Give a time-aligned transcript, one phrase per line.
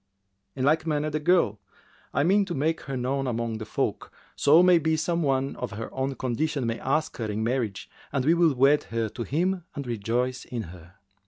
[0.55, 1.59] In like manner the girl;
[2.11, 5.73] I mean to make her known among the folk, so may be some one of
[5.73, 9.63] her own condition may ask her in marriage and we will wed her to him
[9.75, 10.95] and rejoice in her."